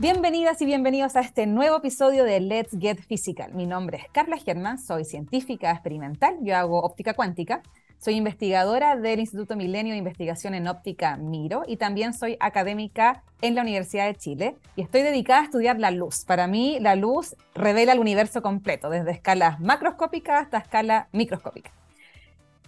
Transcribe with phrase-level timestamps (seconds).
[0.00, 3.52] Bienvenidas y bienvenidos a este nuevo episodio de Let's Get Physical.
[3.52, 7.60] Mi nombre es Carla Germán, soy científica experimental, yo hago óptica cuántica,
[7.98, 13.54] soy investigadora del Instituto Milenio de Investigación en Óptica Miro y también soy académica en
[13.54, 16.24] la Universidad de Chile y estoy dedicada a estudiar la luz.
[16.24, 21.72] Para mí la luz revela el universo completo, desde escalas macroscópicas hasta escala microscópica.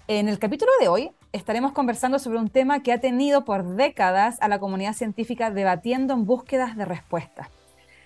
[0.08, 4.36] En el capítulo de hoy estaremos conversando sobre un tema que ha tenido por décadas
[4.40, 7.48] a la comunidad científica debatiendo en búsquedas de respuestas.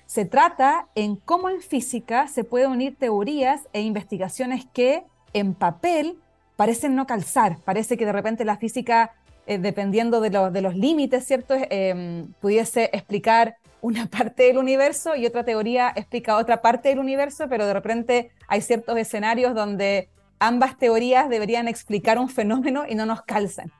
[0.05, 6.19] Se trata en cómo en física se pueden unir teorías e investigaciones que en papel
[6.57, 7.57] parecen no calzar.
[7.65, 9.15] Parece que de repente la física,
[9.47, 11.55] eh, dependiendo de, los límites, ¿cierto?
[11.71, 17.49] Em, pudiese explicar una parte del universo y otra teoría explica otra parte del universo,
[17.49, 23.07] pero de repente hay ciertos escenarios donde ambas teorías deberían explicar un fenómeno y no
[23.07, 23.73] nos calzan.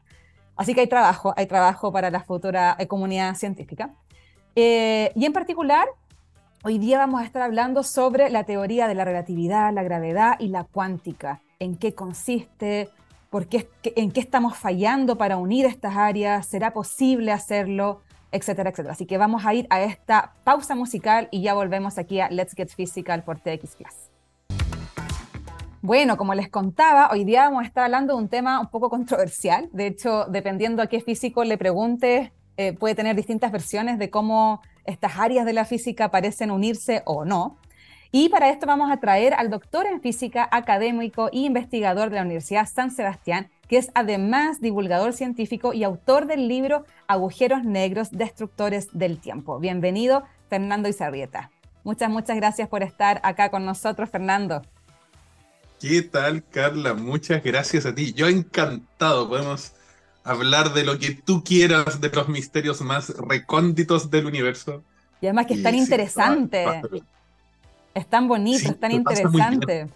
[0.57, 3.95] Así que hay trabajo, hay trabajo para la futura eh, comunidad científica.
[4.55, 5.87] Eh, y en particular,
[6.65, 10.49] hoy día vamos a estar hablando sobre la teoría de la relatividad, la gravedad y
[10.49, 11.43] la cuántica.
[11.59, 12.89] ¿En qué consiste?
[13.29, 16.47] ¿Por qué, ¿En qué estamos fallando para unir estas áreas?
[16.47, 18.01] ¿Será posible hacerlo?
[18.33, 18.93] Etcétera, etcétera.
[18.93, 22.55] Así que vamos a ir a esta pausa musical y ya volvemos aquí a Let's
[22.55, 24.06] Get Physical por TX Class.
[25.87, 28.91] Bueno, como les contaba, hoy día vamos a estar hablando de un tema un poco
[28.91, 29.69] controversial.
[29.73, 34.63] De hecho, dependiendo a qué físico le pregunte, eh, puede tener distintas versiones de cómo
[34.85, 37.59] estas áreas de la física parecen unirse o no.
[38.11, 42.23] Y para esto vamos a traer al doctor en física, académico e investigador de la
[42.23, 48.89] Universidad San Sebastián, que es además divulgador científico y autor del libro Agujeros Negros, Destructores
[48.93, 49.61] del Tiempo.
[49.61, 51.53] Bienvenido, Fernando Izarrieta.
[51.85, 54.63] Muchas, muchas gracias por estar acá con nosotros, Fernando.
[55.89, 56.95] ¿Qué tal, Carla?
[56.95, 58.13] Muchas gracias a ti.
[58.13, 59.29] Yo encantado.
[59.29, 59.73] Podemos
[60.25, 64.83] hablar de lo que tú quieras, de los misterios más recónditos del universo.
[65.21, 66.83] Y además que es tan interesante.
[67.95, 69.89] es tan bonito, es tan interesante.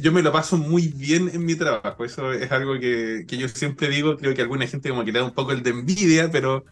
[0.00, 2.04] yo, me lo paso muy bien en mi trabajo.
[2.04, 4.16] Eso es algo que, que, yo siempre digo.
[4.16, 6.64] Creo que alguna gente como que le da un poco el de envidia, pero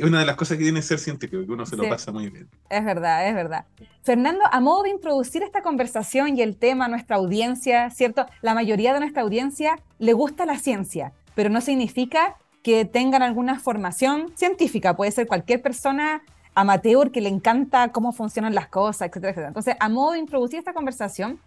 [0.00, 2.28] es una de las cosas que tiene ser científico, que uno se lo pasa muy
[2.30, 2.48] bien.
[2.68, 3.66] Es verdad, es verdad.
[4.02, 8.26] Fernando, a modo de introducir esta conversación y el tema a nuestra audiencia, ¿cierto?
[8.42, 13.58] La mayoría de nuestra audiencia le gusta la ciencia, pero no significa que tengan alguna
[13.58, 14.96] formación científica.
[14.96, 16.22] Puede ser cualquier persona
[16.54, 19.48] amateur que le encanta cómo funcionan las cosas, etcétera, etcétera.
[19.48, 21.40] Entonces, a modo de introducir esta conversación,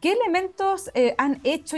[0.00, 1.76] ¿qué elementos eh, han hecho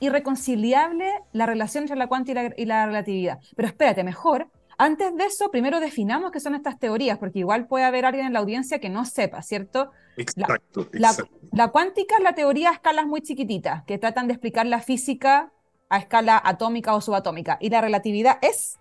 [0.00, 3.40] irreconciliable la relación entre la cuántica y la relatividad?
[3.56, 7.84] Pero espérate, mejor antes de eso, primero definamos qué son estas teorías, porque igual puede
[7.84, 9.90] haber alguien en la audiencia que no sepa, ¿cierto?
[10.16, 11.14] Exacto, la,
[11.52, 15.52] La, cuántica es la teoría a escalas muy chiquititas, que tratan de explicar la física
[15.88, 17.58] a escala atómica o subatómica.
[17.60, 18.78] ¿Y la relatividad es?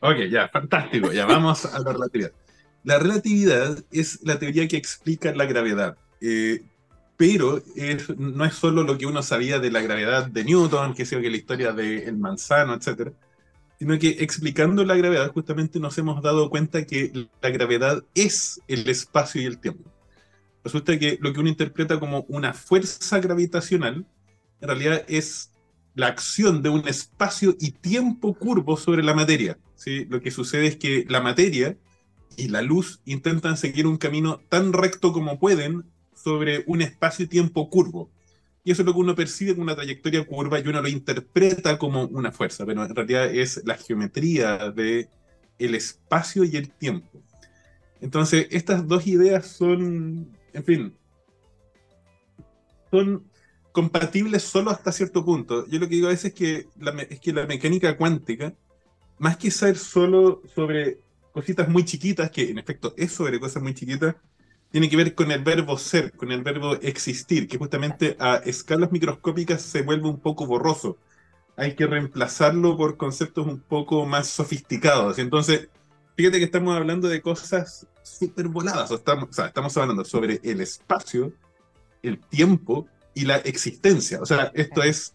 [0.00, 2.32] Ok, ya, fantástico, ya vamos a la relatividad.
[2.84, 6.62] La relatividad es la teoría que explica la gravedad, eh,
[7.16, 7.62] pero
[8.16, 11.30] no es solo lo que uno sabía de la gravedad de Newton, que sé que
[11.30, 13.12] la historia del manzano, etcétera,
[13.78, 18.88] sino que explicando la gravedad justamente nos hemos dado cuenta que la gravedad es el
[18.88, 19.90] espacio y el tiempo.
[20.64, 24.06] Resulta que lo que uno interpreta como una fuerza gravitacional,
[24.60, 25.52] en realidad es
[25.94, 29.58] la acción de un espacio y tiempo curvo sobre la materia.
[29.76, 30.06] ¿sí?
[30.06, 31.76] Lo que sucede es que la materia
[32.36, 37.28] y la luz intentan seguir un camino tan recto como pueden sobre un espacio y
[37.28, 38.10] tiempo curvo
[38.66, 41.78] y eso es lo que uno percibe como una trayectoria curva y uno lo interpreta
[41.78, 45.08] como una fuerza, pero en realidad es la geometría de
[45.56, 47.22] el espacio y el tiempo.
[48.00, 50.96] Entonces, estas dos ideas son, en fin,
[52.90, 53.30] son
[53.70, 55.64] compatibles solo hasta cierto punto.
[55.68, 58.52] Yo lo que digo a veces es que la, es que la mecánica cuántica,
[59.20, 60.98] más que ser solo sobre
[61.30, 64.16] cositas muy chiquitas, que en efecto es sobre cosas muy chiquitas,
[64.76, 68.92] tiene que ver con el verbo ser, con el verbo existir, que justamente a escalas
[68.92, 70.98] microscópicas se vuelve un poco borroso.
[71.56, 75.18] Hay que reemplazarlo por conceptos un poco más sofisticados.
[75.18, 75.70] Entonces,
[76.14, 78.90] fíjate que estamos hablando de cosas súper voladas.
[78.90, 81.32] O, estamos, o sea, estamos hablando sobre el espacio,
[82.02, 84.20] el tiempo y la existencia.
[84.20, 85.14] O sea, esto es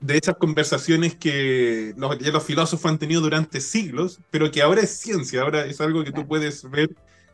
[0.00, 4.82] de esas conversaciones que los, ya los filósofos han tenido durante siglos, pero que ahora
[4.82, 6.90] es ciencia, ahora es algo que tú puedes ver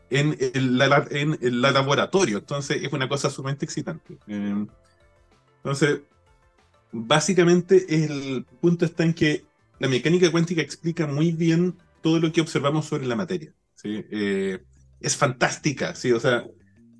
[0.09, 2.39] en el, en el laboratorio.
[2.39, 4.17] Entonces es una cosa sumamente excitante.
[4.27, 4.65] Eh,
[5.57, 6.01] entonces,
[6.91, 9.43] básicamente el punto está en que
[9.79, 13.53] la mecánica cuántica explica muy bien todo lo que observamos sobre la materia.
[13.75, 14.05] ¿sí?
[14.11, 14.59] Eh,
[14.99, 16.11] es fantástica, ¿sí?
[16.11, 16.45] O sea,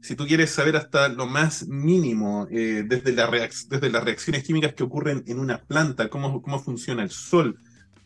[0.02, 4.74] si tú quieres saber hasta lo más mínimo, eh, desde, la desde las reacciones químicas
[4.74, 7.60] que ocurren en una planta, cómo, cómo funciona el sol,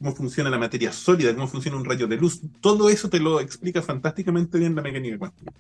[0.04, 2.42] cómo funciona la materia sólida, cómo funciona un rayo de luz.
[2.60, 5.54] Todo eso te lo explica fantásticamente bien la mecánica cuántica.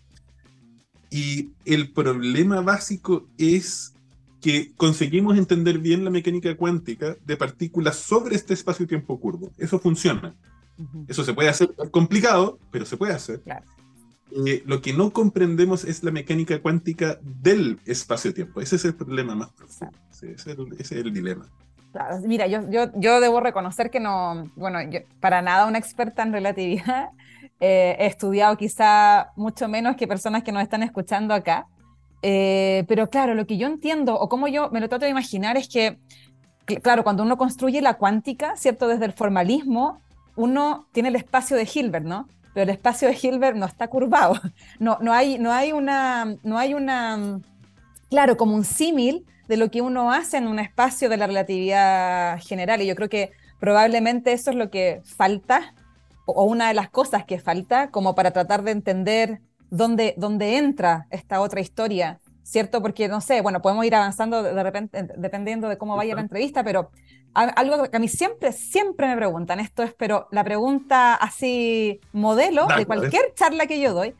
[1.09, 3.93] Y el problema básico es
[4.41, 9.49] que conseguimos entender bien la mecánica cuántica de partículas sobre este espacio-tiempo curvo.
[9.57, 10.35] Eso funciona.
[11.07, 13.41] Eso se puede hacer complicado, pero se puede hacer.
[14.45, 18.59] Eh, lo que no comprendemos es la mecánica cuántica del espacio-tiempo.
[18.59, 19.97] Ese es el problema más profundo.
[20.11, 21.47] ese, es el, dilema.
[22.23, 24.79] Mira, yo, yo, yo, debo reconocer que no, bueno,
[25.19, 27.09] para nada una experta en relatividad.
[27.59, 31.67] Eh, he estudiado quizá mucho menos que personas que nos están escuchando acá.
[32.21, 35.55] Eh, pero claro, lo que yo entiendo, o como yo me lo trato de imaginar,
[35.55, 35.97] es que,
[36.81, 38.87] claro, cuando uno construye la cuántica, ¿cierto?
[38.87, 40.01] Desde el formalismo,
[40.35, 42.27] uno tiene el espacio de Hilbert, ¿no?
[42.53, 44.39] Pero el espacio de Hilbert no está curvado.
[44.79, 47.39] No, no, hay, no hay una, no hay una,
[48.09, 52.39] claro, como un símil de lo que uno hace en un espacio de la relatividad
[52.41, 52.81] general.
[52.81, 55.73] Y yo creo que probablemente eso es lo que falta,
[56.25, 61.07] o una de las cosas que falta, como para tratar de entender dónde, dónde entra
[61.09, 62.81] esta otra historia, ¿cierto?
[62.81, 66.63] Porque, no sé, bueno, podemos ir avanzando de repente, dependiendo de cómo vaya la entrevista,
[66.63, 66.91] pero
[67.33, 72.67] algo que a mí siempre, siempre me preguntan, esto es, pero la pregunta así modelo
[72.77, 74.13] de cualquier charla que yo doy,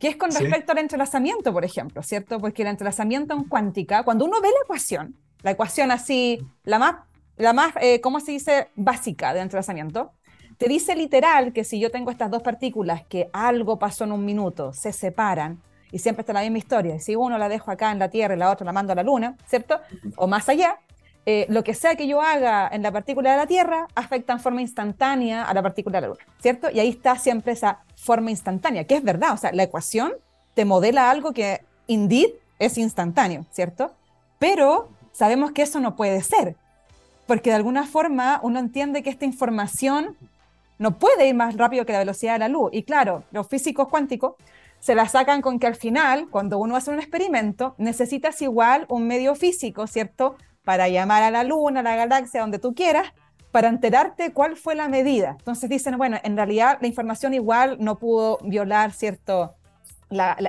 [0.00, 2.40] que es con respecto al entrelazamiento, por ejemplo, ¿cierto?
[2.40, 6.96] Porque el entrelazamiento en cuántica, cuando uno ve la ecuación, la ecuación así, la más,
[7.36, 8.68] la más eh, ¿cómo se dice?
[8.74, 10.12] Básica de entrelazamiento,
[10.56, 14.24] te dice literal que si yo tengo estas dos partículas que algo pasó en un
[14.24, 15.60] minuto, se separan,
[15.92, 18.38] y siempre está la misma historia, si uno la dejo acá en la Tierra y
[18.38, 19.80] la otra la mando a la Luna, ¿cierto?
[20.16, 20.78] O más allá,
[21.26, 24.40] eh, lo que sea que yo haga en la partícula de la Tierra afecta en
[24.40, 26.70] forma instantánea a la partícula de la Luna, ¿cierto?
[26.70, 30.12] Y ahí está siempre esa forma instantánea, que es verdad, o sea, la ecuación
[30.54, 33.92] te modela algo que indeed es instantáneo, ¿cierto?
[34.38, 36.56] Pero sabemos que eso no puede ser,
[37.26, 40.16] porque de alguna forma uno entiende que esta información
[40.78, 42.70] no puede ir más rápido que la velocidad de la luz.
[42.72, 44.34] Y claro, los físicos cuánticos
[44.80, 49.06] se la sacan con que al final, cuando uno hace un experimento, necesitas igual un
[49.06, 50.36] medio físico, ¿cierto?
[50.64, 53.12] Para llamar a la luna, a la galaxia, donde tú quieras,
[53.50, 55.36] para enterarte cuál fue la medida.
[55.38, 59.56] Entonces dicen, bueno, en realidad la información igual no pudo violar cierto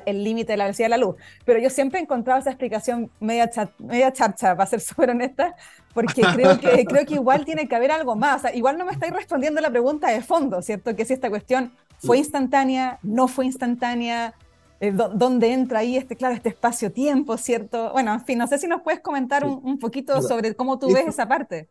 [0.06, 1.16] el límite de la velocidad de la luz.
[1.46, 5.56] Pero yo siempre he encontrado esa explicación media, media charcha, para ser súper honesta,
[5.94, 8.44] porque creo que, creo que igual tiene que haber algo más.
[8.54, 10.96] igual no me estáis respondiendo la pregunta de fondo, ¿cierto?
[10.96, 14.34] Que si esta cuestión fue instantánea, no fue instantánea,
[14.81, 17.92] eh, dónde entra ahí este, claro, este espacio-tiempo, ¿cierto?
[17.92, 21.07] Bueno, en fin, no sé si nos puedes comentar un, poquito sobre cómo tú ves
[21.07, 21.69] esa parte.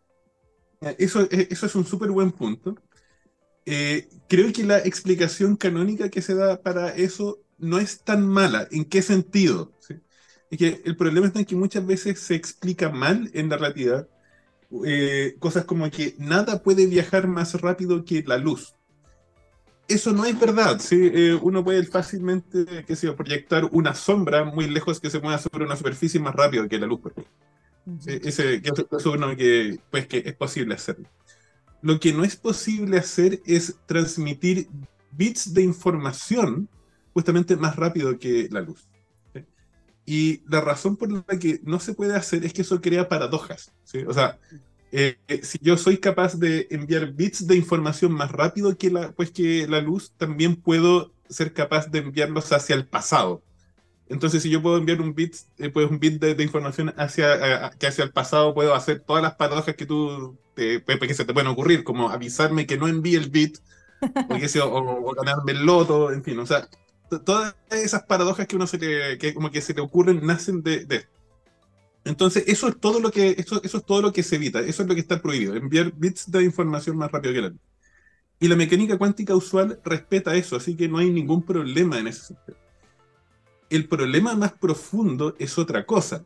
[0.96, 2.76] Eso, eh, eso es un súper buen punto.
[3.66, 8.68] Eh, creo que la explicación canónica que se da para eso no es tan mala.
[8.70, 9.72] ¿En qué sentido?
[10.48, 14.08] Es que el problema está en que muchas veces se explica mal en la realidad
[15.40, 18.76] cosas como que nada puede viajar más rápido que la luz
[19.90, 20.78] eso no es verdad.
[20.80, 21.10] ¿sí?
[21.12, 25.64] Eh, uno puede fácilmente que sea, proyectar una sombra muy lejos que se mueva sobre
[25.64, 27.00] una superficie más rápido que la luz.
[28.06, 31.08] Ese, que es uno que, pues, que es posible hacerlo.
[31.82, 34.68] Lo que no es posible hacer es transmitir
[35.12, 36.68] bits de información
[37.12, 38.86] justamente más rápido que la luz.
[40.06, 43.72] Y la razón por la que no se puede hacer es que eso crea paradojas.
[43.84, 43.98] ¿sí?
[44.06, 44.38] O sea,
[44.92, 49.30] eh, si yo soy capaz de enviar bits de información más rápido que la, pues
[49.30, 53.42] que la luz, también puedo ser capaz de enviarlos hacia el pasado.
[54.08, 57.86] Entonces, si yo puedo enviar un bit, eh, pues un bit de, información hacia, que
[57.86, 61.32] hacia el pasado, puedo hacer todas las paradojas que tú te, pues, que se te
[61.32, 63.58] pueden ocurrir, como avisarme que no envíe el bit,
[64.60, 66.68] o, o, ganarme el loto, en fin, o sea,
[67.24, 70.84] todas esas paradojas que uno se le, que como que se te ocurren nacen de,
[70.86, 71.19] de esto.
[72.04, 74.82] Entonces, eso es todo lo que, eso, eso es todo lo que se evita, eso
[74.82, 77.60] es lo que está prohibido, enviar bits de información más rápido que la luz.
[78.38, 82.28] Y la mecánica cuántica usual respeta eso, así que no hay ningún problema en ese
[82.28, 82.56] sentido.
[83.68, 86.24] El problema más profundo es otra cosa,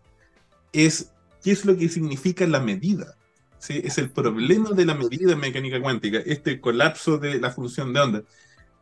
[0.73, 1.11] es
[1.43, 3.16] qué es lo que significa la medida.
[3.59, 3.81] ¿sí?
[3.83, 8.00] Es el problema de la medida en mecánica cuántica, este colapso de la función de
[8.00, 8.23] onda,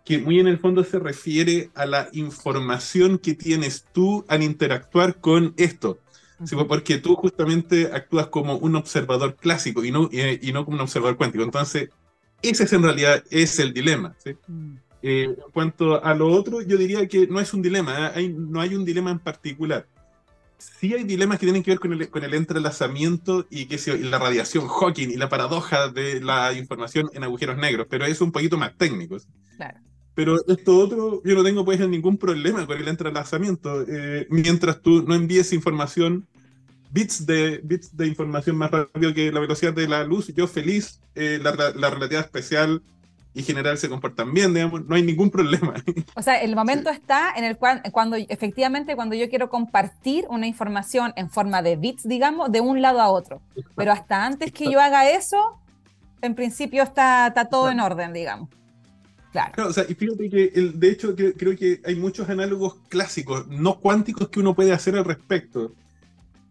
[0.04, 5.20] que muy en el fondo se refiere a la información que tienes tú al interactuar
[5.20, 6.01] con esto
[6.44, 10.82] Sí, porque tú justamente actúas como un observador clásico y no, y, no como un
[10.82, 11.44] observador cuántico.
[11.44, 11.90] Entonces,
[12.42, 14.14] ese es en realidad es el dilema.
[14.22, 14.36] ¿sí?
[14.46, 14.76] Mm.
[15.02, 18.12] Eh, en cuanto a lo otro, yo diría que no es un dilema, ¿eh?
[18.14, 19.86] hay, no hay un dilema en particular.
[20.58, 23.98] Sí hay dilemas que tienen que ver con el, con el entrelazamiento y, que y
[24.04, 28.30] la radiación Hawking y la paradoja de la información en agujeros negros, pero es un
[28.30, 29.16] poquito más técnico.
[29.56, 29.78] Claro.
[30.14, 33.82] Pero esto otro, yo no tengo pues ningún problema con el entrelazamiento.
[33.88, 36.26] Eh, mientras tú no envíes información
[36.90, 41.00] bits de, bits de información más rápido que la velocidad de la luz, yo feliz,
[41.14, 42.82] eh, la, la relatividad especial
[43.34, 45.74] y general se comportan bien, digamos, no hay ningún problema.
[46.14, 50.46] O sea, el momento está en el cual, cuando efectivamente, cuando yo quiero compartir una
[50.46, 53.40] información en forma de bits, digamos, de un lado a otro.
[53.74, 55.58] Pero hasta antes que yo haga eso,
[56.20, 58.50] en principio está, está todo en orden, digamos.
[59.32, 59.68] Claro.
[59.68, 63.48] o sea, y fíjate que, el, de hecho, que, creo que hay muchos análogos clásicos,
[63.48, 65.72] no cuánticos, que uno puede hacer al respecto.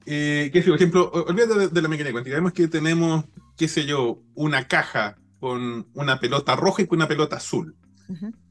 [0.08, 4.20] Eh, que por ejemplo, olvídate de, la mecánica cuántica, vemos que tenemos, qué sé yo,
[4.34, 7.76] una caja con una pelota roja y con una pelota azul.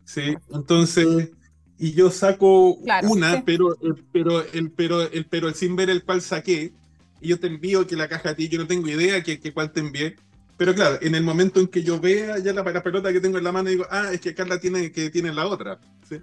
[0.05, 0.37] ¿sí?
[0.53, 1.31] Entonces,
[1.77, 3.77] y yo saco una, pero,
[4.13, 6.73] pero, el, pero, el, pero el sin ver el cual saqué,
[7.21, 9.53] y yo te envío que la caja a ti, yo no tengo idea que, que
[9.53, 10.17] cuál te envié,
[10.61, 13.45] pero claro, en el momento en que yo vea ya la, pelota que tengo en
[13.45, 15.79] la mano, digo, ah, es que Carla tiene que tiene la otra.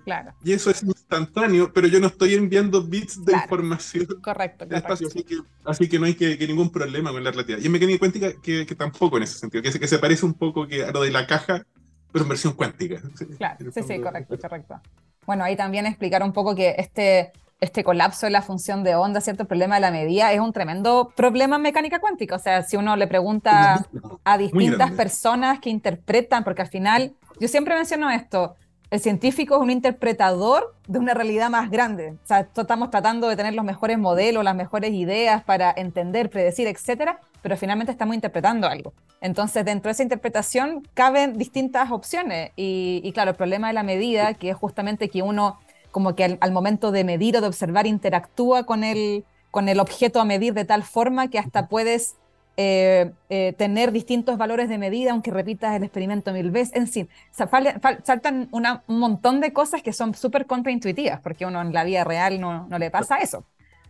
[0.06, 0.32] Claro.
[0.44, 4.06] Y eso es instantáneo, pero yo no estoy enviando bits de información.
[4.22, 4.68] Correcto.
[4.70, 7.64] Espacio, así, que, así que no hay que, ningún problema con la relatividad.
[7.64, 10.24] Y en mecánica cuántica que, que, tampoco en ese sentido, que se, que se parece
[10.24, 11.66] un poco que a lo de la caja,
[12.12, 13.02] pero en versión cuántica.
[13.40, 14.80] Claro, sí, sí, correcto, correcto.
[15.26, 19.22] Bueno, ahí también explicar un poco que este este colapso de la función de onda,
[19.22, 22.36] cierto problema de la medida, es un tremendo problema en mecánica cuántica.
[22.36, 23.86] O sea, si uno le pregunta
[24.24, 28.56] a distintas personas que interpretan, porque al final, yo siempre menciono esto,
[28.90, 32.12] el científico es un interpretador de una realidad más grande.
[32.24, 36.68] O sea, estamos tratando de tener los mejores modelos, las mejores ideas para entender, predecir,
[36.68, 38.94] etcétera, pero finalmente estamos interpretando algo.
[39.20, 42.52] Entonces, dentro de esa interpretación caben distintas opciones.
[42.56, 45.58] Y, y claro, el problema de la medida, que es justamente que uno
[45.98, 50.22] como que al, momento de medir o de observar interactúa con el, con el objeto
[50.22, 52.18] a medir de tal forma que hasta puedes
[52.56, 56.76] eh, eh, tener distintos valores de medida, aunque repitas el experimento mil veces.
[56.76, 61.84] En fin, saltan un montón de cosas que son súper contraintuitivas, porque uno en la
[61.84, 63.44] vida real no, no le pasa eso.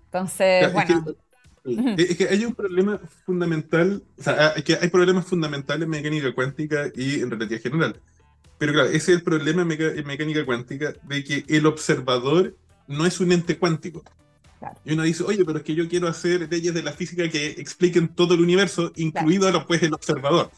[0.06, 1.04] Entonces, bueno.
[1.98, 6.86] Es que, hay un problema fundamental, o sea, que hay problemas fundamentales en mecánica cuántica
[6.96, 8.02] y en relatividad general.
[8.58, 12.56] Pero claro, ese es el problema en, mecánica cuántica, de que el observador
[12.88, 14.04] no es un ente cuántico.
[14.84, 17.52] Y uno dice, oye, pero es que yo quiero hacer leyes de la física que
[17.52, 20.50] expliquen todo el universo, incluido pues, el observador.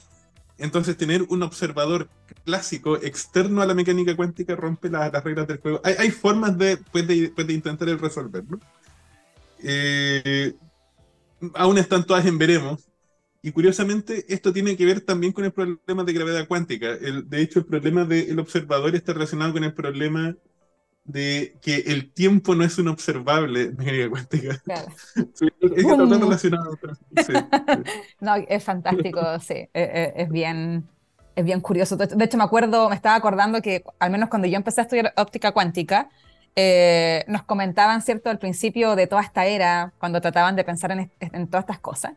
[0.57, 2.09] Entonces, tener un observador
[2.45, 5.81] clásico externo a la mecánica cuántica rompe las reglas del juego.
[5.83, 8.59] Hay, formas de, pues, de, pues, de, intentar resolverlo.
[9.61, 10.53] Eh,
[11.55, 12.88] aún están todas en veremos,
[13.41, 16.87] y curiosamente, esto tiene que ver también con el problema de gravedad cuántica.
[16.87, 20.35] El, de hecho, el problema del observador está relacionado con el problema
[21.05, 24.57] de que el tiempo no es un observable en mecánica cuántica.
[24.63, 24.87] Claro.
[25.15, 26.77] es relacionado.
[28.19, 29.53] no, es fantástico, sí.
[29.53, 30.87] E, e, es, bien,
[31.35, 31.95] es bien curioso.
[31.95, 35.13] De hecho, me acuerdo, me estaba acordando que al menos cuando yo empecé a estudiar
[35.15, 36.09] óptica cuántica,
[36.57, 41.09] eh, nos comentaban, ¿cierto?, al principio de toda esta era, cuando trataban de pensar en,
[41.21, 42.13] en todas estas cosas,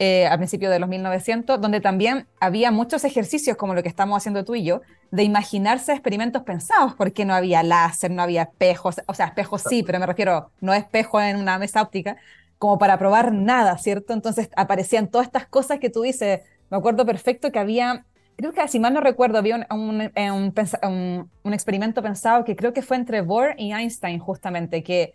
[0.00, 4.16] eh, a principios de los 1900, donde también había muchos ejercicios como lo que estamos
[4.16, 9.00] haciendo tú y yo, de imaginarse experimentos pensados, porque no había láser, no había espejos,
[9.06, 12.16] o sea, espejos sí, pero me refiero, no espejo en una mesa óptica,
[12.58, 14.12] como para probar nada, ¿cierto?
[14.12, 18.04] Entonces aparecían todas estas cosas que tú dices, me acuerdo perfecto que había,
[18.36, 22.82] creo que si mal no recuerdo, había un, un, un experimento pensado que creo que
[22.82, 25.12] fue entre Bohr y Einstein justamente, que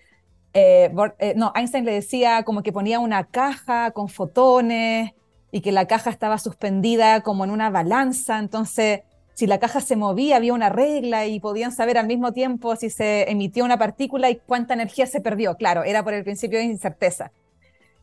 [0.53, 5.13] eh, eh, no, Einstein le decía como que ponía una caja con fotones
[5.51, 9.01] y que la caja estaba suspendida como en una balanza, entonces
[9.33, 12.89] si la caja se movía había una regla y podían saber al mismo tiempo si
[12.89, 15.55] se emitió una partícula y cuánta energía se perdió.
[15.55, 17.31] Claro, era por el principio de incerteza.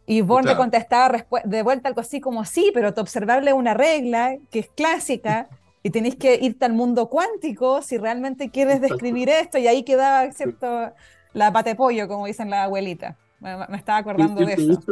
[0.07, 4.38] Y Born le contestaba de vuelta algo así como, sí, pero te observable una regla
[4.50, 5.49] que es clásica
[5.85, 10.30] y tenéis que irte al mundo cuántico si realmente quieres describir esto y ahí quedaba
[10.33, 10.92] cierto
[11.32, 13.16] la pate pollo, como dicen la abuelita.
[13.40, 14.82] Me, estaba acordando de eso.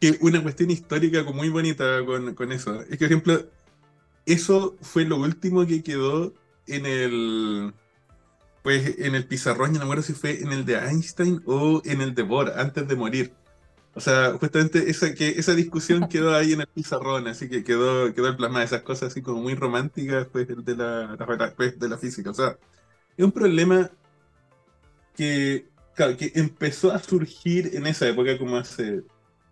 [0.00, 2.82] Que una cuestión histórica muy bonita con, con, eso.
[2.82, 3.46] Es que, por ejemplo,
[4.26, 6.34] eso fue lo último que quedó
[6.66, 7.74] en el.
[8.62, 12.02] Pues en el pizarrón, no me acuerdo si fue en el de Einstein o en
[12.02, 13.32] el de Bohr, antes de morir.
[13.94, 18.14] O sea, justamente esa, que, esa discusión quedó ahí en el pizarrón, así que quedó,
[18.14, 21.16] quedó plasmada esas cosas así como muy románticas pues, de, la,
[21.56, 22.30] pues, de la física.
[22.30, 22.58] O sea,
[23.16, 23.90] es un problema
[25.16, 25.67] que,
[26.16, 29.02] que empezó a surgir en esa época como hace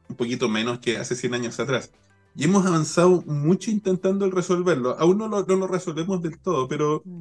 [0.08, 1.90] un poquito menos que hace 100 años atrás.
[2.34, 4.98] Y hemos avanzado mucho intentando resolverlo.
[4.98, 7.20] Aún no lo, no lo resolvemos del todo, pero mm.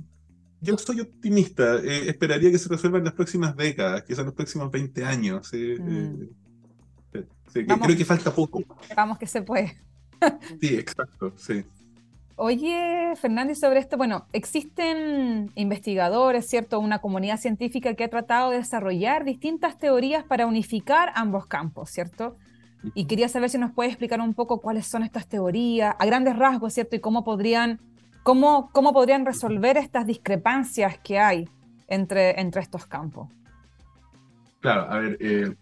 [0.61, 1.77] yo soy optimista.
[1.77, 5.49] Eh, esperaría que se resuelva en las próximas décadas, quizás en los próximos 20 años.
[5.53, 6.23] Eh, mm.
[7.13, 7.25] eh,
[7.65, 8.63] creo que falta poco.
[8.95, 9.77] Vamos que se puede.
[10.61, 11.63] sí, exacto, sí.
[12.37, 16.79] Oye, Fernández, sobre esto, bueno, existen investigadores, ¿cierto?
[16.79, 22.35] Una comunidad científica que ha tratado de desarrollar distintas teorías para unificar ambos campos, ¿cierto?
[22.93, 26.35] Y quería saber si nos puede explicar un poco cuáles son estas teorías, a grandes
[26.35, 26.97] rasgos, ¿cierto?
[26.97, 27.79] Y cómo podrían,
[28.23, 31.47] cómo, cómo podrían resolver estas discrepancias que hay
[31.87, 33.29] entre, entre estos campos.
[34.59, 35.55] Claro, a ver, eh,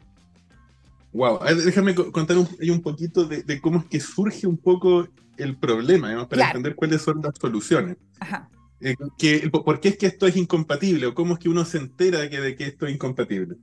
[1.13, 5.07] wow, déjame contar un, un poquito de, cómo es que surge un poco
[5.43, 7.97] el problema, para entender cuáles son las soluciones.
[8.19, 8.49] Ajá.
[8.81, 11.77] Eh, que, ¿Por qué es que esto es incompatible o cómo es que uno se
[11.77, 13.55] entera de que, de que esto es incompatible?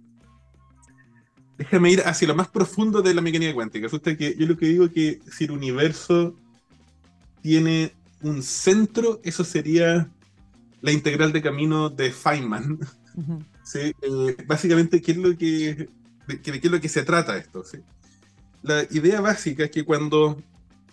[1.59, 3.87] Déjame ir hacia lo más profundo de la mecánica cuántica.
[3.93, 6.35] Usted que yo lo que digo es que si el universo
[7.43, 10.11] tiene un centro, eso sería
[10.81, 12.79] la integral de camino de Feynman.
[13.65, 13.95] ¿Sí?
[14.01, 15.89] Eh, básicamente, ¿qué es, lo que,
[16.27, 17.63] de, qué es lo que se trata esto?
[17.63, 17.79] ¿sí?
[18.63, 20.43] La idea básica es que cuando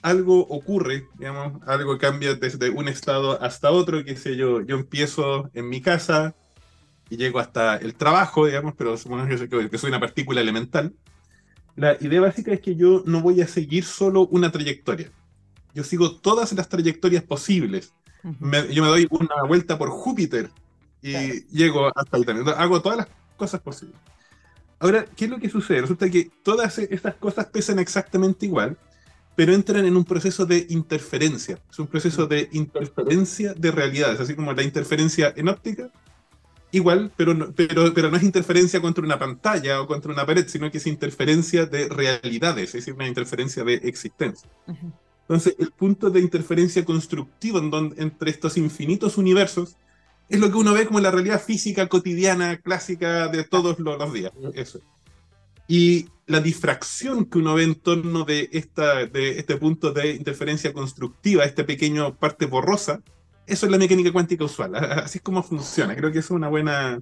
[0.01, 5.49] algo ocurre, digamos, algo cambia desde un estado hasta otro, qué sé yo, yo empiezo
[5.53, 6.35] en mi casa
[7.09, 10.93] y llego hasta el trabajo, digamos, pero supongamos que soy una partícula elemental.
[11.75, 15.11] La idea básica es que yo no voy a seguir solo una trayectoria.
[15.75, 17.93] Yo sigo todas las trayectorias posibles.
[18.71, 20.49] yo me doy una vuelta por Júpiter
[21.03, 22.49] y llego hasta ahí también.
[22.57, 23.95] Hago todas las cosas posibles.
[24.79, 25.81] Ahora, ¿qué es lo que sucede?
[25.81, 28.77] Resulta que todas estas cosas pesan exactamente igual,
[29.37, 31.59] pero entran en un proceso de interferencia.
[31.69, 35.91] Es un proceso de interferencia de realidades, así como la interferencia en óptica,
[36.71, 40.47] igual, pero no, pero, pero no es interferencia contra una pantalla o contra una pared,
[40.47, 44.49] sino que es interferencia de realidades, es decir, una interferencia de existencia.
[45.21, 47.61] Entonces, el punto de interferencia constructiva
[47.97, 49.77] entre estos infinitos universos
[50.29, 54.31] es lo que uno ve como la realidad física cotidiana, clásica de todos los, días.
[54.55, 54.79] Eso.
[55.67, 60.73] Y la difracción que uno ve en torno de, esta, de este punto de interferencia
[60.73, 63.01] constructiva, esta pequeña parte borrosa,
[63.45, 64.75] eso es la mecánica cuántica usual.
[65.03, 65.95] Así es como funciona.
[65.95, 67.01] Creo que eso es una buena,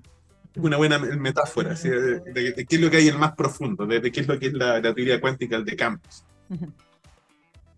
[0.55, 4.27] una buena metáfora de, qué es lo que hay en más profundo, de, qué es
[4.27, 6.23] lo que es la, teoría cuántica de campos.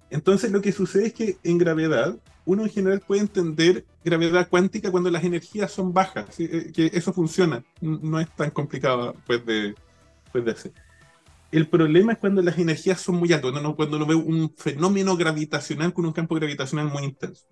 [0.09, 4.89] Entonces lo que sucede es que en gravedad uno en general puede entender gravedad cuántica
[4.89, 9.75] cuando las energías son bajas, eh, que eso funciona, no es tan complicado pues, de,
[11.51, 15.93] El problema es cuando las energías son muy altas, cuando uno ve un fenómeno gravitacional
[15.93, 17.47] con un campo gravitacional muy intenso.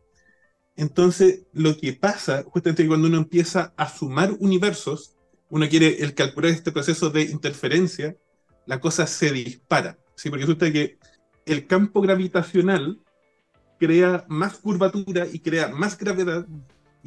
[0.76, 5.15] Entonces, lo que pasa, justamente cuando uno empieza a sumar universos,
[5.50, 8.17] uno quiere el calcular este proceso de interferencia,
[8.65, 9.98] la cosa se dispara.
[10.15, 10.30] ¿sí?
[10.30, 10.98] Porque resulta que
[11.45, 13.00] el campo gravitacional
[13.80, 16.45] crea más curvatura y crea más gravedad,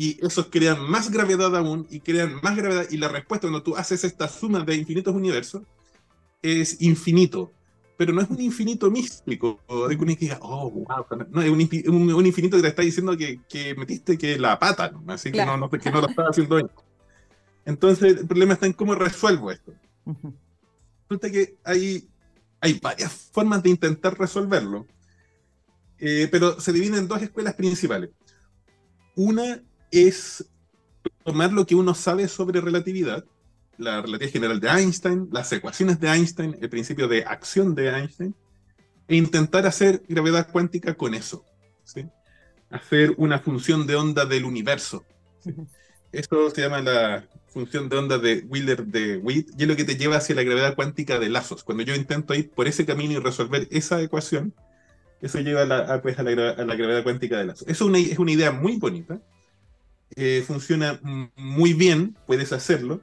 [0.01, 3.75] y esos crean más gravedad aún, y crean más gravedad, y la respuesta cuando tú
[3.75, 5.63] haces esta suma de infinitos universos,
[6.41, 7.53] es infinito,
[7.97, 9.59] pero no es un infinito místico,
[9.89, 11.61] de que uno diga, oh, wow, no, es un,
[12.27, 15.69] infinito que te está diciendo que, que, metiste que la pata, así que, no, no,
[15.69, 16.71] que no lo estás haciendo bien.
[17.65, 19.73] Entonces, el problema está en cómo resuelvo esto.
[21.09, 22.09] Resulta que hay,
[22.61, 24.87] hay varias formas de intentar resolverlo,
[25.99, 28.11] eh, pero se dividen en dos escuelas principales.
[29.17, 30.45] Una es
[31.25, 33.25] tomar lo que uno sabe sobre relatividad,
[33.77, 38.35] la relatividad general de Einstein, las ecuaciones de Einstein, el principio de acción de Einstein,
[39.07, 41.45] e intentar hacer gravedad cuántica con eso.
[41.85, 42.07] ¿sí?
[42.71, 45.05] Hacer una función de onda del universo.
[46.13, 49.85] Esto se llama la función de onda de Wheeler de Witt y es lo que
[49.85, 51.65] te lleva hacia la gravedad cuántica de lazos.
[51.65, 54.55] Cuando yo intento ir por ese camino y resolver esa ecuación,
[55.21, 57.69] eso lleva a la, pues, a la, gravedad cuántica de lazos.
[57.69, 59.21] Eso es una, idea muy bonita.
[60.17, 61.01] Eh, funciona
[61.37, 63.01] muy bien, puedes hacerlo,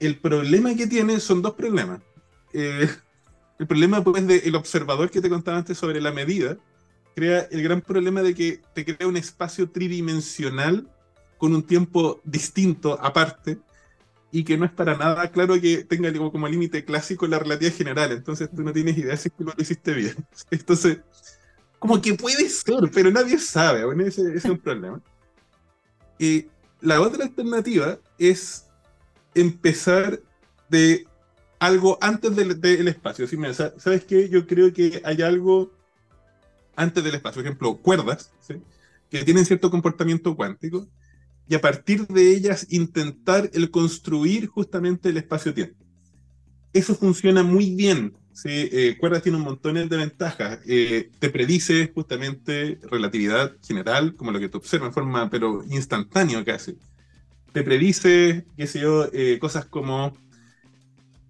[0.00, 2.00] el problema que tiene son dos problemas.
[2.52, 2.88] Eh,
[3.58, 6.56] el problema, pues, del observador que te contaba antes sobre la medida,
[7.14, 10.88] crea el gran problema de que te crea un espacio tridimensional
[11.38, 13.58] con un tiempo distinto, aparte,
[14.32, 18.12] y que no es para nada claro que tenga como límite clásico la relatividad general.
[18.12, 20.16] Entonces tú no tienes idea si lo hiciste bien.
[20.50, 20.98] Entonces,
[21.78, 23.84] como que puede ser, pero nadie sabe.
[23.84, 25.00] Bueno, ese, es un problema.
[26.18, 26.46] Y
[26.80, 28.66] la otra alternativa es
[29.34, 30.20] empezar
[30.68, 31.06] de
[31.58, 33.26] algo antes del, espacio.
[33.78, 34.28] ¿Sabes qué?
[34.28, 35.72] Yo creo que hay algo
[36.76, 37.40] antes del espacio.
[37.40, 38.32] Por ejemplo, cuerdas,
[39.10, 40.86] que tienen cierto comportamiento cuántico,
[41.48, 45.84] y a partir de ellas intentar el construir justamente el espacio-tiempo.
[46.72, 48.16] Eso funciona muy bien.
[48.34, 48.68] ¿Sí?
[48.70, 50.58] Eh, cuerdas tiene un montón de ventajas.
[50.66, 56.44] Eh, te predice justamente relatividad general, como lo que tú observas en forma, pero instantánea
[56.44, 56.76] casi
[57.54, 60.12] te predice, qué sé yo, eh, cosas como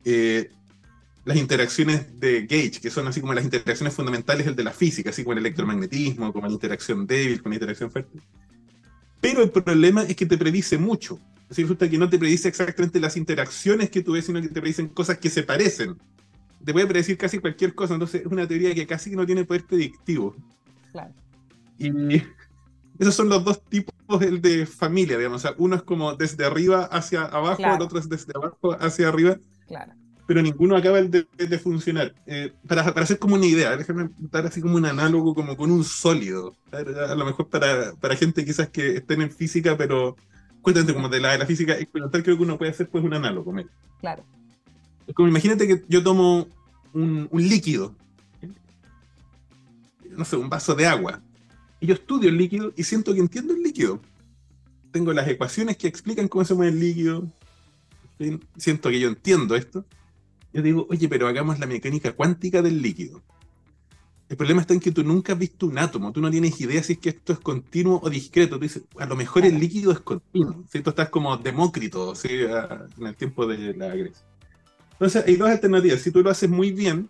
[0.06, 0.50] eh,
[1.26, 5.22] las interacciones de Gauge, que son así como las interacciones fundamentales de la física, así
[5.22, 8.18] como el electromagnetismo, como la interacción débil con la interacción fuerte.
[9.20, 11.20] Pero el problema es que te predice mucho.
[11.50, 14.60] Es resulta que no te predice exactamente las interacciones que tú ves, sino que te
[14.62, 15.98] predicen cosas que se parecen.
[16.64, 19.64] Te puede predecir casi cualquier cosa, entonces es una teoría que casi no tiene poder
[19.64, 20.34] predictivo.
[20.92, 21.12] Claro.
[21.78, 21.90] Y
[22.98, 25.44] esos son los dos tipos el de familia, digamos.
[25.44, 29.08] O sea, uno es como desde arriba hacia abajo, el otro es desde abajo hacia
[29.08, 29.38] arriba.
[29.66, 29.92] Claro.
[30.26, 32.14] Pero ninguno acaba de, de funcionar.
[32.26, 35.70] Eh, para, para, hacer como una idea, déjame dar así como un análogo como con
[35.70, 36.54] un sólido.
[36.72, 40.16] A, lo mejor para, para, gente quizás que estén en física, pero
[40.62, 43.12] cuéntate como de la, de la física experimental, creo que uno puede hacer pues un
[43.12, 43.52] análogo.
[44.00, 44.24] Claro.
[45.12, 46.48] Como imagínate que yo tomo
[46.94, 47.94] un, un líquido,
[50.16, 51.20] no sé, un vaso de agua,
[51.80, 54.00] y yo estudio el líquido y siento que entiendo el líquido.
[54.90, 57.28] Tengo las ecuaciones que explican cómo se mueve el líquido.
[58.56, 59.84] Siento que yo entiendo esto.
[60.52, 63.20] Yo digo, oye, pero hagamos la mecánica cuántica del líquido.
[64.28, 66.82] El problema está en que tú nunca has visto un átomo, tú no tienes idea
[66.82, 68.56] si es que esto es continuo o discreto.
[68.56, 70.64] Tú dices, a lo mejor el líquido es continuo.
[70.72, 70.80] ¿sí?
[70.80, 72.28] Tú estás como Demócrito ¿sí?
[72.30, 74.24] en el tiempo de la Grecia.
[74.94, 76.00] Entonces, hay dos alternativas.
[76.00, 77.08] Si tú lo haces muy bien,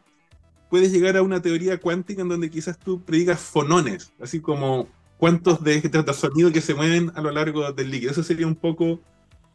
[0.70, 5.62] puedes llegar a una teoría cuántica en donde quizás tú predicas fonones, así como cuántos
[5.62, 8.10] de, de sonido que se mueven a lo largo del líquido.
[8.10, 9.00] Eso sería un poco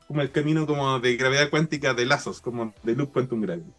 [0.08, 3.70] como el camino como de gravedad cuántica de lazos, como de loop quantum gravity.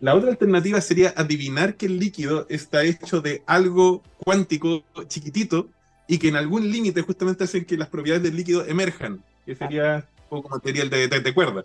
[0.00, 5.68] La otra alternativa sería adivinar que el líquido está hecho de algo cuántico chiquitito
[6.08, 10.08] y que en algún límite justamente hacen que las propiedades del líquido emerjan, que sería
[10.24, 11.64] un poco material de, de cuerda.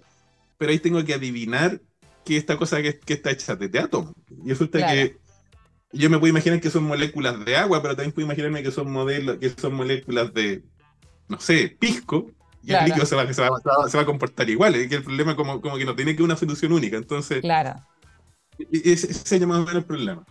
[0.57, 1.79] Pero ahí tengo que adivinar
[2.25, 4.13] que esta cosa que, está hecha de, átomos.
[4.43, 5.17] Y resulta que
[5.93, 8.91] yo me puedo imaginar que son moléculas de agua, pero también puedo imaginarme que son
[8.91, 10.63] modelos, que son moléculas de,
[11.29, 12.31] no sé, pisco,
[12.63, 13.49] y el líquido se va, se, va,
[13.88, 14.73] se va, a comportar igual.
[14.75, 16.97] Es que el problema como, como que no tiene que una solución única.
[16.97, 17.75] Entonces, claro.
[18.71, 20.25] ese, ese es más o menos el problema.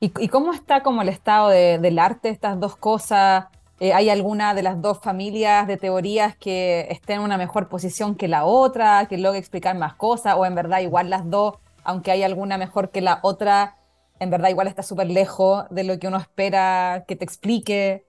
[0.00, 3.46] ¿Y, ¿Y, cómo está como el estado de, del arte, estas dos cosas?
[3.78, 8.14] Eh, ¿Hay alguna de las dos familias de teorías que esté en una mejor posición
[8.14, 10.34] que la otra, que logre explicar más cosas?
[10.36, 13.76] ¿O en verdad igual las dos, aunque hay alguna mejor que la otra,
[14.18, 18.06] en verdad igual está súper lejos de lo que uno espera que te explique?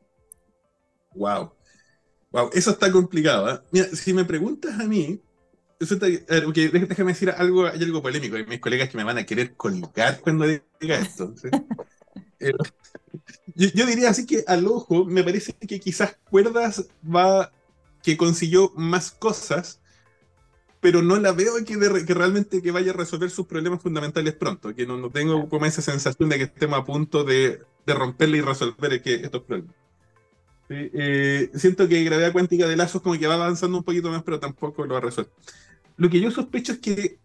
[1.16, 1.52] Wow.
[2.32, 3.54] Wow, eso está complicado.
[3.54, 3.60] ¿eh?
[3.72, 5.20] Mira, si me preguntas a mí,
[5.80, 8.38] déjame decir algo, hay algo polémico.
[8.38, 10.46] Hay mis colegas que me van a querer colgar cuando
[10.80, 11.34] diga esto.
[11.36, 11.50] ¿sí?
[12.40, 12.52] Eh,
[13.58, 17.52] yo, diría así que al ojo, me parece que quizás Cuerdas va,
[18.04, 19.82] que consiguió más cosas,
[20.80, 24.76] pero no la veo que, que realmente que vaya a resolver sus problemas fundamentales pronto,
[24.76, 28.38] que no, no tengo como esa sensación de que estemos a punto de, de romperle
[28.38, 29.76] y resolver que, estos problemas.
[30.70, 34.40] Eh, siento que gravedad cuántica de lazos como que va avanzando un poquito más, pero
[34.40, 35.34] tampoco lo ha resuelto.
[35.96, 37.18] Lo que yo sospecho es que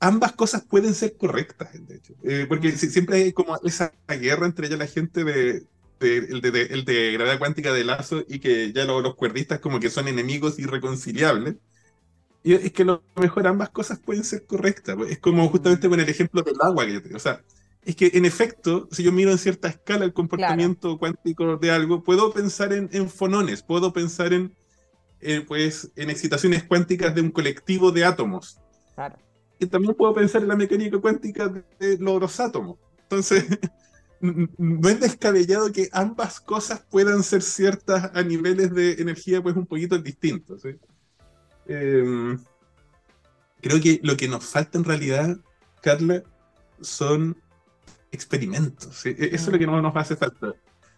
[0.00, 2.14] ambas cosas pueden ser correctas, de hecho.
[2.22, 5.66] Eh, porque siempre hay como esa guerra entre ya la gente de,
[6.00, 10.58] el, de, gravedad cuántica de lazo y que ya los cuerdistas como que son enemigos
[10.58, 11.56] irreconciliables.
[12.42, 14.96] Y es que lo mejor ambas cosas pueden ser correctas.
[15.08, 17.42] Es como justamente con el ejemplo del agua que yo te O sea,
[17.82, 22.02] es que en efecto, si yo miro en cierta escala el comportamiento cuántico de algo,
[22.02, 24.54] puedo pensar en, en fonones, puedo pensar en,
[25.22, 28.60] eh, pues, en excitaciones cuánticas de un colectivo de átomos.
[28.94, 29.16] Claro
[29.58, 32.78] y también puedo pensar en la mecánica cuántica de los átomos.
[33.02, 33.46] Entonces,
[34.20, 39.66] no es descabellado que ambas cosas puedan ser ciertas a niveles de energía pues un
[39.66, 40.62] poquito distintos.
[41.66, 42.38] Em,
[43.60, 45.36] creo que lo que nos falta en realidad,
[45.82, 46.22] Carla,
[46.80, 47.36] son
[48.10, 49.04] experimentos.
[49.06, 50.54] E-, eso es lo que no nos hace falta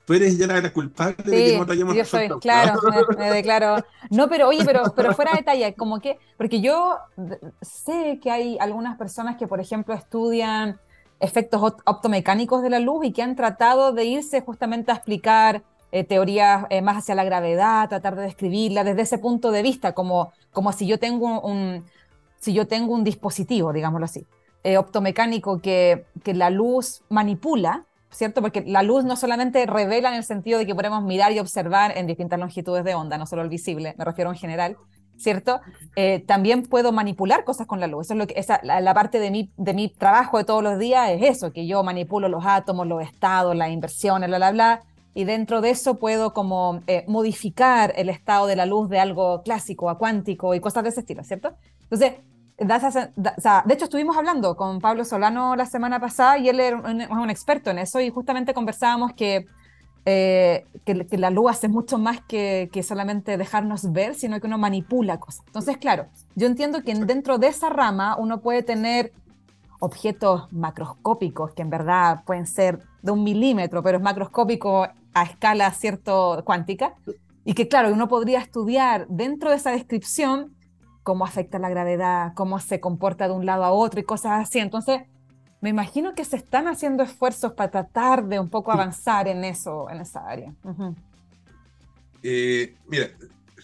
[0.07, 2.81] tú eres ya la, culpable de que no te hayamos yo soy, claro,
[3.19, 3.85] me, declaro.
[4.09, 6.97] No, pero oye, pero, pero fuera de detalle, como que, porque yo
[7.61, 10.79] sé que hay algunas personas que, por ejemplo, estudian
[11.19, 16.05] efectos optomecánicos de la luz y que han tratado de irse justamente a explicar eh,
[16.05, 20.33] teorías eh, más hacia la gravedad, tratar de describirla desde ese punto de vista, como,
[20.53, 21.85] como si yo tengo un,
[22.39, 24.27] si yo tengo un dispositivo, digámoslo así,
[24.63, 28.41] eh, optomecánico que, que la luz manipula, ¿cierto?
[28.41, 31.97] Porque la luz no solamente revela en el sentido de que podemos mirar y observar
[31.97, 34.77] en distintas longitudes de onda, no solo el visible, me refiero en general,
[35.17, 35.61] ¿cierto?
[35.97, 38.07] Eh, también puedo manipular cosas con la luz.
[38.07, 40.79] Eso es lo que, esa, la, parte de mi, de mi trabajo de todos los
[40.79, 44.83] días es eso, que yo manipulo los átomos, los estados, las inversiones, bla, bla, bla.
[45.15, 49.43] Y dentro de eso puedo como eh, modificar el estado de la luz de algo
[49.43, 51.57] clásico a cuántico y cosas de ese estilo, ¿cierto?
[51.85, 52.17] Entonces,
[52.59, 57.71] de hecho, estuvimos hablando con Pablo Solano la semana pasada y él es un, experto
[57.71, 59.47] en eso y justamente conversábamos que,
[60.07, 64.57] eh, que, la luz hace mucho más que, que, solamente dejarnos ver, sino que uno
[64.57, 65.45] manipula cosas.
[65.47, 69.13] Entonces, claro, yo entiendo que dentro de esa rama uno puede tener
[69.79, 75.71] objetos macroscópicos que en verdad pueden ser de un milímetro, pero es macroscópico a escala
[75.73, 76.95] cierto cuántica,
[77.45, 80.56] y que claro, uno podría estudiar dentro de esa descripción
[81.07, 84.59] cómo afecta la gravedad, cómo se comporta de un lado a otro y cosas así.
[84.59, 85.03] Entonces,
[85.61, 89.89] me imagino que se están haciendo esfuerzos para tratar de un poco avanzar en eso,
[89.89, 90.53] en esa área.
[92.25, 93.11] Eh, mira,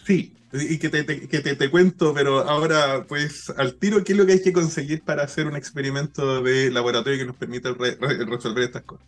[0.05, 4.25] sí, y que, te, que te, cuento, pero ahora, pues, al tiro, ¿qué es lo
[4.25, 8.83] que hay que conseguir para hacer un experimento de laboratorio que nos permita resolver estas
[8.83, 9.05] cosas?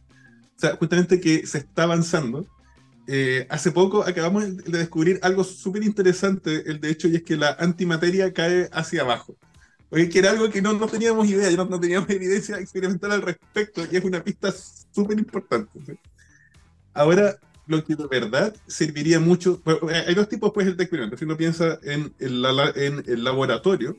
[0.58, 2.46] O sea, justamente que se está avanzando.
[3.08, 7.38] Eh, hace poco acabamos de descubrir algo súper interesante, el de hecho, y es que
[7.38, 9.38] la antimateria cae hacia abajo.
[9.92, 13.22] Oye, que era algo que no, no teníamos idea, no, no, teníamos evidencia experimental al
[13.22, 14.52] respecto, y es una pista
[14.92, 16.00] súper importante.
[16.94, 17.38] Ahora,
[17.68, 19.62] lo que de verdad serviría mucho,
[20.06, 21.18] hay dos tipos pues, de experimento.
[21.18, 23.98] Si uno piensa en el, en el laboratorio,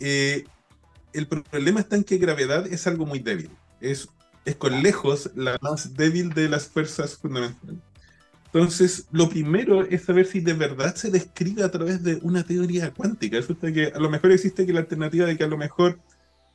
[0.00, 0.44] eh,
[1.12, 3.50] el problema está en que gravedad es algo muy débil.
[3.80, 4.08] Es
[4.46, 7.80] es con lejos la más débil de las fuerzas fundamentales.
[8.46, 12.94] Entonces, lo primero es saber si de verdad se describe a través de una teoría
[12.94, 13.36] cuántica.
[13.36, 15.98] Resulta que a lo mejor existe que la alternativa de que a lo mejor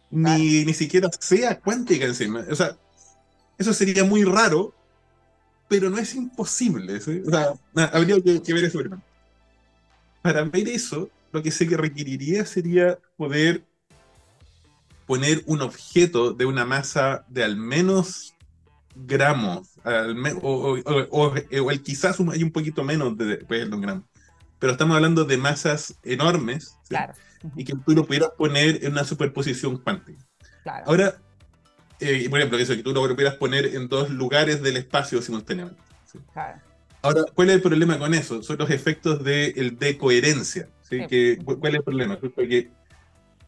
[0.10, 2.44] ni, ni siquiera sea cuántica encima.
[2.50, 2.78] O sea,
[3.58, 4.74] eso sería muy raro,
[5.68, 6.96] pero no es imposible.
[6.96, 7.54] O sea,
[7.94, 9.02] habría que, que ver eso primero.
[10.22, 13.64] Para ver eso, lo que sé que requeriría sería poder
[15.12, 18.34] poner un objeto de una masa de al menos
[18.96, 19.68] gramos,
[20.42, 24.08] o, el quizás hay un poquito menos de, pues, de un gramo,
[24.58, 26.78] pero estamos hablando de masas enormes
[27.58, 30.26] y que tú lo pudieras poner en una superposición cuántica.
[30.86, 31.20] Ahora,
[32.00, 35.82] eh, por ejemplo, eso, que tú lo pudieras poner en dos lugares del espacio simultáneamente.
[37.02, 38.42] Ahora, ¿cuál es el problema con eso?
[38.44, 40.70] Son los efectos de, de coherencia.
[40.90, 42.18] Que, ¿Cuál es el problema?
[42.18, 42.72] Porque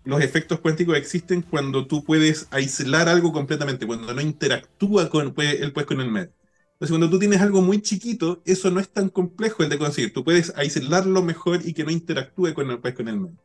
[0.06, 5.74] los efectos cuánticos existen cuando tú puedes aislar algo completamente, cuando no interactúa con, el,
[5.74, 6.32] pues, con el medio.
[6.74, 10.12] Entonces, cuando tú tienes algo muy chiquito, eso no es tan complejo el de conseguir.
[10.12, 13.38] Tú puedes aislarlo mejor y que no interactúe con el, pues, con el medio.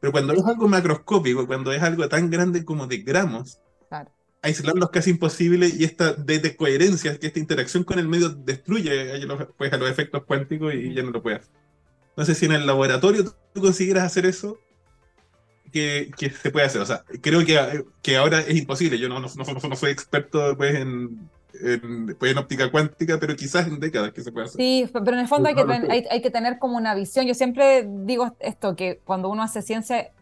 [0.00, 3.58] Pero cuando es algo macroscópico, cuando es algo tan grande como de gramos,
[4.42, 9.12] aislarlo es casi imposible y esta de, coherencia, que esta interacción con el medio destruye
[9.12, 11.54] a los, pues, a los efectos cuánticos y ya no lo puedes hacer.
[12.10, 14.58] Entonces, si en el laboratorio tú consiguieras hacer eso,
[15.74, 16.80] que, se puede hacer.
[16.80, 18.98] O sea, creo que, que ahora es imposible.
[18.98, 21.28] Yo no, no, no, soy experto pues, en,
[22.18, 24.56] pues, en, óptica cuántica, pero quizás en décadas que se puede hacer.
[24.56, 27.26] Sí, pero en el fondo hay que, hay, hay que tener como una visión.
[27.26, 30.12] Yo siempre digo esto, que cuando uno hace ciencia,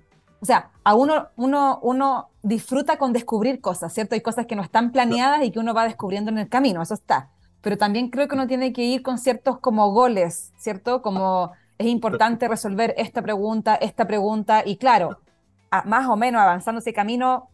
[0.40, 4.14] o sea, a uno, uno, uno disfruta con descubrir cosas, ¿cierto?
[4.14, 6.94] Hay cosas que no están planeadas y que uno va descubriendo en el camino, eso
[6.94, 7.28] está.
[7.60, 11.02] Pero también creo que uno tiene que ir con ciertos como goles, ¿cierto?
[11.02, 15.18] Como es importante resolver esta pregunta, esta pregunta, y claro,
[15.84, 17.48] más o menos avanzando ese camino,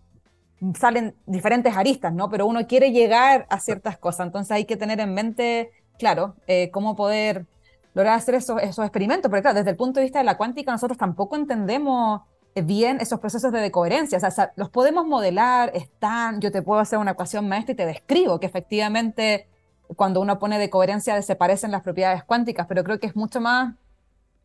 [0.78, 2.28] salen diferentes aristas, ¿no?
[2.28, 6.70] Pero uno quiere llegar a ciertas cosas, entonces hay que tener en mente, claro, eh,
[6.72, 7.46] cómo poder
[7.94, 10.72] lograr hacer esos, esos experimentos, porque claro, desde el punto de vista de la cuántica
[10.72, 12.22] nosotros tampoco entendemos
[12.64, 16.98] bien esos procesos de decoherencia, o sea, los podemos modelar, están, yo te puedo hacer
[16.98, 19.48] una ecuación maestra y te describo que efectivamente
[19.96, 23.74] cuando uno pone decoherencia desaparecen las propiedades cuánticas, pero creo que es mucho más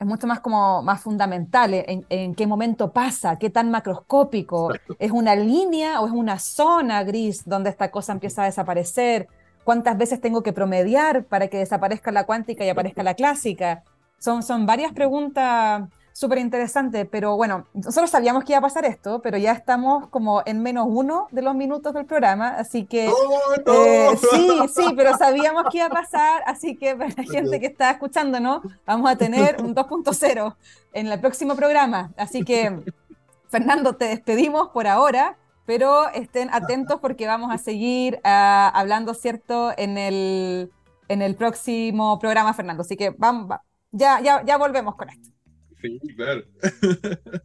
[0.03, 5.35] es mucho más como más fundamental en, qué momento pasa, qué tan macroscópico, es una
[5.35, 9.27] línea o es una zona gris donde esta cosa empieza a desaparecer,
[9.63, 13.83] cuántas veces tengo que promediar para que desaparezca la cuántica y aparezca la clásica.
[14.19, 19.21] Son, son varias preguntas súper interesante, pero bueno, nosotros sabíamos que iba a pasar esto,
[19.23, 24.09] pero ya estamos como en menos uno de los minutos del programa, así que eh,
[24.31, 27.89] sí, sí, pero sabíamos que iba a pasar, así que para la gente que está
[27.89, 30.55] escuchándonos, vamos a tener un 2.0
[30.93, 32.83] en el próximo programa, así que
[33.49, 39.71] Fernando, te despedimos por ahora, pero estén atentos porque vamos a seguir ah, hablando, ¿cierto?,
[39.77, 40.71] en el,
[41.07, 43.49] en el próximo programa, Fernando, así que vamos,
[43.91, 45.32] ya, ya, ya volvemos con esto.
[45.83, 46.43] Sí, claro.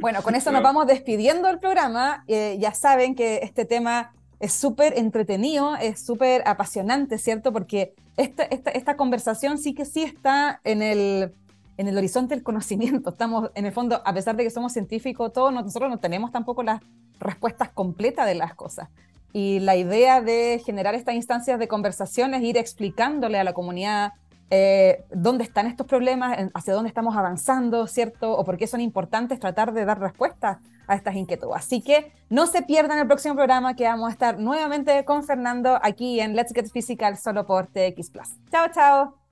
[0.00, 2.22] Bueno, con eso nos vamos despidiendo del programa.
[2.28, 7.52] Eh, ya saben que este tema es súper entretenido, es súper apasionante, ¿cierto?
[7.52, 11.32] Porque esta, esta, esta, conversación sí que sí está en el,
[11.78, 13.10] en el horizonte del conocimiento.
[13.10, 16.62] Estamos, en el fondo, a pesar de que somos científicos, todos nosotros no tenemos tampoco
[16.62, 16.80] las
[17.18, 18.88] respuestas completas de las cosas.
[19.32, 24.12] Y la idea de generar estas instancias de conversación es ir explicándole a la comunidad
[24.50, 28.32] eh, dónde están estos problemas, hacia dónde estamos avanzando, ¿cierto?
[28.36, 31.56] O por qué son importantes tratar de dar respuesta a estas inquietudes.
[31.56, 35.78] Así que no se pierdan el próximo programa que vamos a estar nuevamente con Fernando
[35.82, 38.28] aquí en Let's Get Physical solo por TX Plus.
[38.50, 39.27] Chao, chao.